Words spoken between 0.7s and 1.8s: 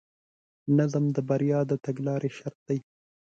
نظم د بریا د